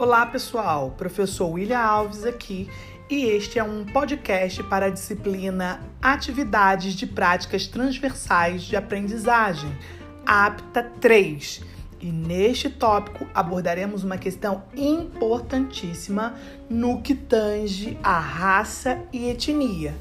[0.00, 0.94] Olá, pessoal.
[0.96, 2.70] Professor William Alves aqui
[3.10, 9.70] e este é um podcast para a disciplina Atividades de Práticas Transversais de Aprendizagem,
[10.24, 11.60] APTA 3.
[12.00, 16.34] E neste tópico abordaremos uma questão importantíssima
[16.70, 19.94] no que tange a raça e etnia.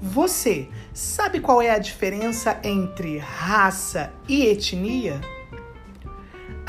[0.00, 5.20] Você sabe qual é a diferença entre raça e etnia?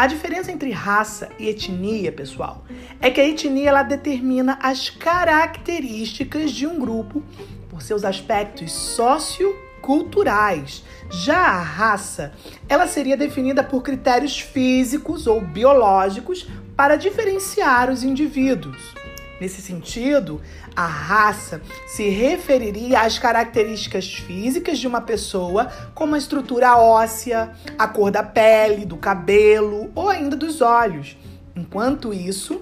[0.01, 2.65] A diferença entre raça e etnia, pessoal,
[2.99, 7.21] é que a etnia ela determina as características de um grupo
[7.69, 10.83] por seus aspectos socioculturais.
[11.11, 12.33] Já a raça,
[12.67, 18.95] ela seria definida por critérios físicos ou biológicos para diferenciar os indivíduos.
[19.41, 20.39] Nesse sentido,
[20.75, 27.87] a raça se referiria às características físicas de uma pessoa, como a estrutura óssea, a
[27.87, 31.17] cor da pele, do cabelo ou ainda dos olhos.
[31.55, 32.61] Enquanto isso,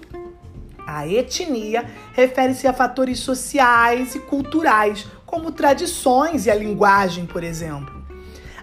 [0.88, 7.94] a etnia refere-se a fatores sociais e culturais, como tradições e a linguagem, por exemplo.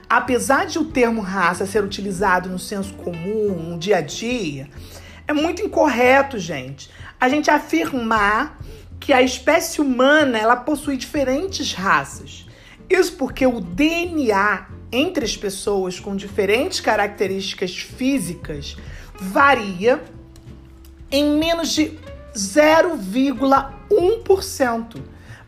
[0.09, 4.71] Apesar de o termo raça ser utilizado no senso comum, no dia a dia,
[5.29, 6.89] é muito incorreto, gente,
[7.21, 8.59] a gente afirmar
[8.99, 12.47] que a espécie humana ela possui diferentes raças.
[12.89, 18.77] Isso porque o DNA entre as pessoas com diferentes características físicas
[19.15, 20.03] varia
[21.11, 21.99] em menos de
[22.35, 25.03] 0,1%.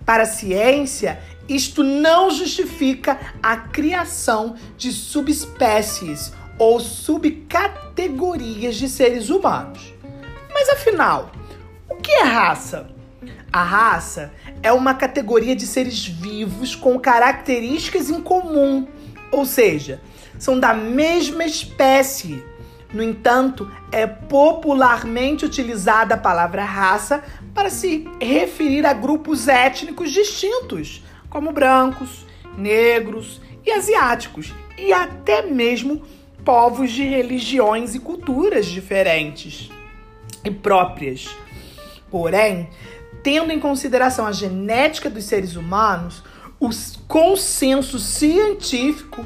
[0.05, 9.92] Para a ciência, isto não justifica a criação de subespécies ou subcategorias de seres humanos.
[10.53, 11.30] Mas afinal,
[12.09, 12.89] que é raça?
[13.53, 18.89] A raça é uma categoria de seres vivos com características em comum,
[19.31, 20.00] ou seja,
[20.39, 22.42] são da mesma espécie.
[22.95, 27.22] No entanto, é popularmente utilizada a palavra raça
[27.55, 32.25] para se referir a grupos étnicos distintos, como brancos,
[32.56, 36.03] negros e asiáticos, e até mesmo
[36.43, 39.69] povos de religiões e culturas diferentes
[40.43, 41.28] e próprias.
[42.10, 42.70] Porém,
[43.22, 46.22] tendo em consideração a genética dos seres humanos,
[46.60, 46.70] o
[47.06, 49.24] consenso científico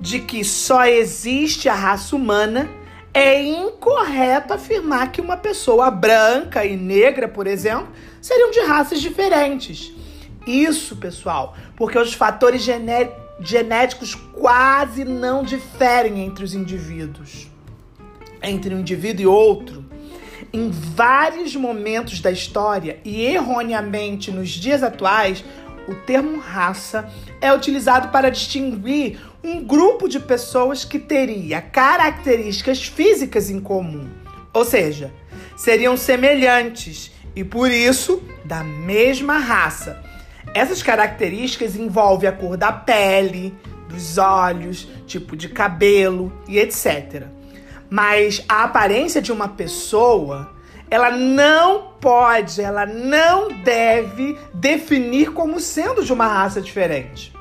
[0.00, 2.68] de que só existe a raça humana,
[3.12, 7.88] é incorreto afirmar que uma pessoa branca e negra, por exemplo,
[8.20, 9.92] seriam de raças diferentes.
[10.46, 17.48] Isso, pessoal, porque os fatores gené genéticos quase não diferem entre os indivíduos,
[18.42, 19.83] entre um indivíduo e outro
[20.54, 25.44] em vários momentos da história e erroneamente nos dias atuais,
[25.88, 27.10] o termo raça
[27.40, 34.08] é utilizado para distinguir um grupo de pessoas que teria características físicas em comum,
[34.52, 35.12] ou seja,
[35.56, 40.00] seriam semelhantes e por isso da mesma raça.
[40.54, 43.52] Essas características envolvem a cor da pele,
[43.88, 47.33] dos olhos, tipo de cabelo e etc.
[47.94, 50.50] Mas a aparência de uma pessoa,
[50.90, 57.32] ela não pode, ela não deve definir como sendo de uma raça diferente.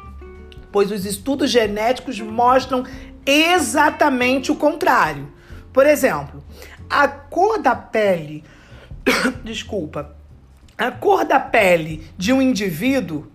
[0.72, 2.84] Pois os estudos genéticos mostram
[3.26, 5.28] exatamente o contrário.
[5.74, 6.44] Por exemplo,
[6.88, 8.44] a cor da pele,
[9.44, 10.16] desculpa,
[10.78, 13.26] a cor da pele de um indivíduo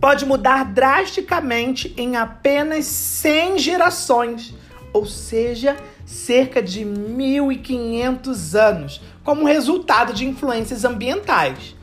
[0.00, 4.54] pode mudar drasticamente em apenas 100 gerações,
[4.92, 5.76] ou seja,
[6.08, 11.76] cerca de 1.500 anos, como resultado de influências ambientais.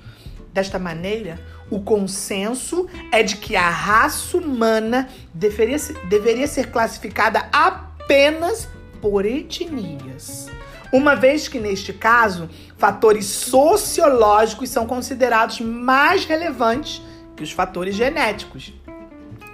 [0.52, 5.78] Desta maneira, o consenso é de que a raça humana deveria,
[6.10, 8.68] deveria ser classificada apenas
[9.00, 10.48] por etnias.
[10.92, 17.00] Uma vez que, neste caso, fatores sociológicos são considerados mais relevantes
[17.36, 18.74] que os fatores genéticos.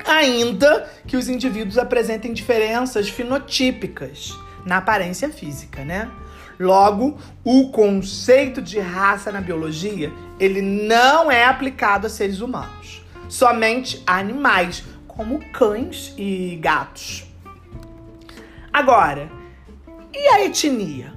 [0.05, 4.33] Ainda que os indivíduos apresentem diferenças fenotípicas
[4.65, 6.09] na aparência física, né?
[6.59, 14.03] Logo, o conceito de raça na biologia, ele não é aplicado a seres humanos, somente
[14.05, 17.25] a animais, como cães e gatos.
[18.71, 19.29] Agora,
[20.13, 21.13] e a etnia?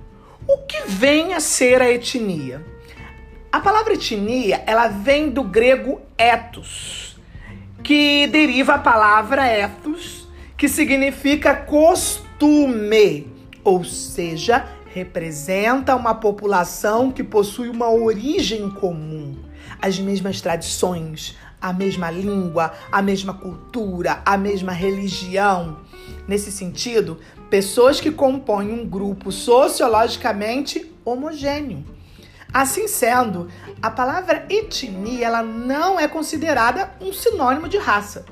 [0.49, 2.65] O que vem a ser a etnia?
[3.53, 7.17] A palavra etnia, ela vem do grego ethos,
[7.83, 10.27] que deriva a palavra ethos,
[10.57, 13.34] que significa costume
[13.65, 19.37] ou seja, representa uma população que possui uma origem comum,
[19.81, 25.79] as mesmas tradições, a mesma língua, a mesma cultura, a mesma religião.
[26.29, 27.19] Nesse sentido,
[27.49, 31.85] pessoas que compõem um grupo sociologicamente homogêneo.
[32.53, 33.49] Assim sendo,
[33.83, 38.27] a palavra etnia ela não é considerada um sinônimo de raça,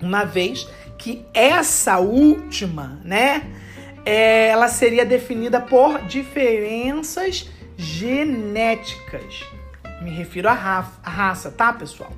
[0.00, 0.66] uma vez
[0.96, 3.42] que essa última, né,
[4.04, 9.44] é, ela seria definida por diferenças genéticas.
[10.02, 10.52] Me refiro à
[11.02, 12.12] raça, tá, pessoal?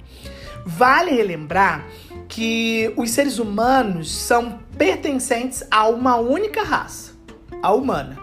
[0.64, 1.84] Vale relembrar
[2.28, 7.12] que os seres humanos são pertencentes a uma única raça,
[7.60, 8.16] a humana.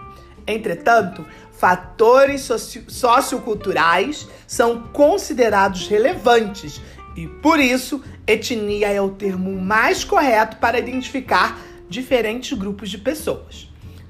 [0.46, 2.48] Entretanto, fatores
[2.88, 6.80] socioculturais são considerados relevantes
[7.14, 11.58] e, por isso, etnia é o termo mais correto para identificar
[11.90, 13.68] diferentes grupos de pessoas.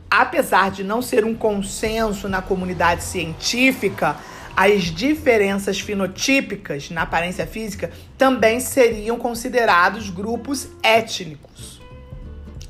[0.09, 4.17] Apesar de não ser um consenso na comunidade científica,
[4.56, 11.81] as diferenças fenotípicas na aparência física também seriam considerados grupos étnicos.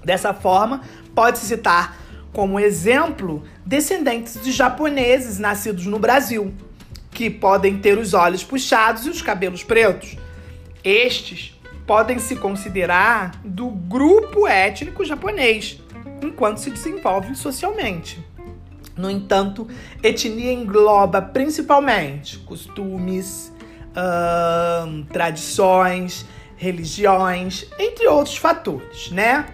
[0.04, 0.82] Dessa forma,
[1.14, 1.98] pode-se citar
[2.32, 6.54] como exemplo, descendentes de japoneses nascidos no Brasil,
[7.10, 10.16] que podem ter os olhos puxados e os cabelos pretos.
[10.84, 11.59] Estes
[11.90, 15.80] podem se considerar do grupo étnico japonês,
[16.22, 18.24] enquanto se desenvolvem socialmente.
[18.96, 19.66] No entanto,
[20.00, 23.52] etnia engloba principalmente costumes,
[24.86, 26.24] hum, tradições,
[26.56, 29.46] religiões, entre outros fatores, né?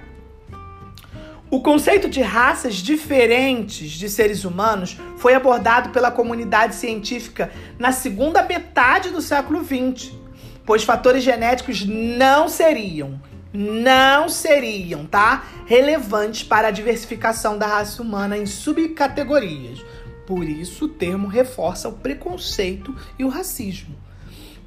[1.50, 8.42] O conceito de raças diferentes de seres humanos foi abordado pela comunidade científica na segunda
[8.42, 10.25] metade do século XX,
[10.66, 13.20] pois fatores genéticos não seriam,
[13.52, 15.44] não seriam, tá?
[15.64, 19.82] Relevantes para a diversificação da raça humana em subcategorias.
[20.26, 23.96] Por isso, o termo reforça o preconceito e o racismo.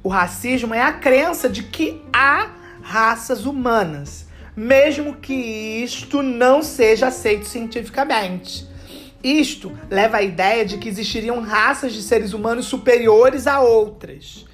[0.02, 2.50] O racismo é a crença de que há
[2.82, 4.30] raças humanas
[4.60, 8.68] mesmo que isto não seja aceito cientificamente.
[9.22, 14.46] Isto leva à ideia de que existiriam raças de seres humanos superiores a outras.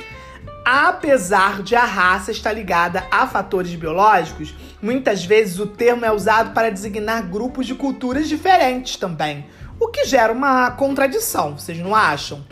[0.68, 4.52] Apesar de a raça estar ligada a fatores biológicos,
[4.82, 9.46] muitas vezes o termo é usado para designar grupos de culturas diferentes também,
[9.78, 12.44] o que gera uma contradição, vocês não acham?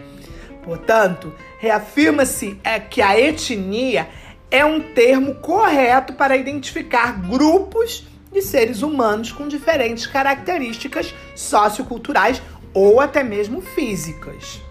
[0.62, 4.08] Portanto, reafirma-se é que a etnia
[4.49, 12.40] é um termo correto para identificar grupos de seres humanos com diferentes características socioculturais
[12.72, 14.63] ou até mesmo físicas.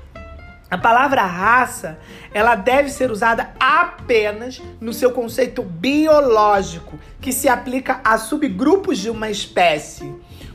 [0.74, 2.00] A palavra raça,
[2.34, 9.08] ela deve ser usada apenas no seu conceito biológico, que se aplica a subgrupos de
[9.08, 10.12] uma espécie.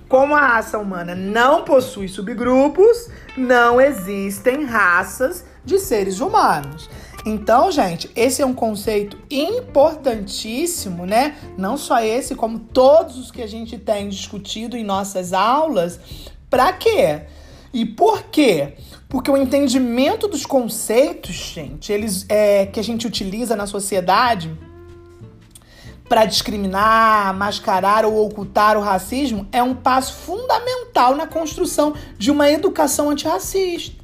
[0.09, 6.91] Como a raça humana não possui subgrupos, não existem raças de seres humanos.
[7.25, 11.37] Então, gente, esse é um conceito importantíssimo, né?
[11.57, 16.01] Não só esse, como todos os que a gente tem discutido em nossas aulas.
[16.51, 17.23] Para quê?
[17.73, 18.75] E por quê?
[19.09, 24.51] Porque o entendimento dos conceitos, gente, eles é, que a gente utiliza na sociedade
[26.09, 32.51] para discriminar, mascarar ou ocultar o racismo é um passo fundamental na construção de uma
[32.51, 33.99] educação antirracista.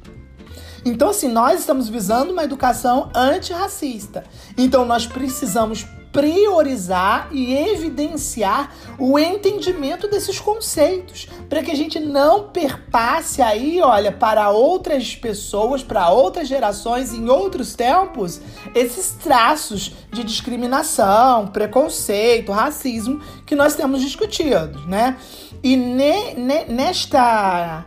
[0.85, 4.23] Então, assim, nós estamos visando uma educação antirracista.
[4.55, 12.47] Então, nós precisamos priorizar e evidenciar o entendimento desses conceitos, para que a gente não
[12.47, 18.39] perpasse aí, olha, para outras pessoas, para outras gerações, em outros tempos,
[18.73, 25.17] esses traços de discriminação, preconceito, racismo que nós temos discutido, né?
[25.61, 27.85] E ne, ne, nesta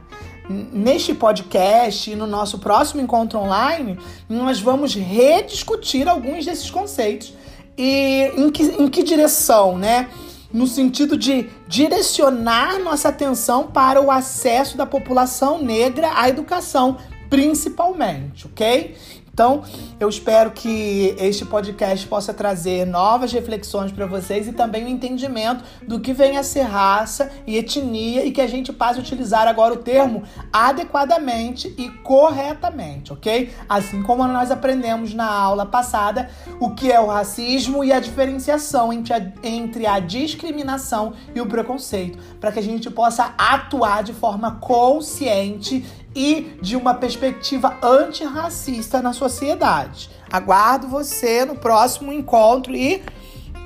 [0.51, 7.35] Neste podcast e no nosso próximo encontro online, nós vamos rediscutir alguns desses conceitos
[7.79, 10.11] e em que, em que direção, né?
[10.53, 16.97] No sentido de direcionar nossa atenção para o acesso da população negra à educação,
[17.31, 18.97] principalmente, ok?
[19.39, 19.63] Então,
[20.01, 25.63] eu espero que este podcast possa trazer novas reflexões para vocês e também o entendimento
[25.87, 29.47] do que vem a ser raça e etnia e que a gente passe a utilizar
[29.47, 33.55] agora o termo adequadamente e corretamente, ok?
[33.69, 36.29] Assim como nós aprendemos na aula passada
[36.59, 41.47] o que é o racismo e a diferenciação entre a, entre a discriminação e o
[41.47, 49.03] preconceito, para que a gente possa atuar de forma consciente e de uma perspectiva antirracista
[49.03, 50.11] na sociedade.
[50.31, 53.03] Aguardo você no próximo encontro e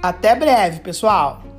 [0.02, 1.51] até breve, pessoal!